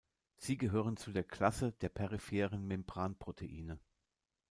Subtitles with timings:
[0.35, 3.77] Sie gehören zu der Klasse der peripheren Membranproteine.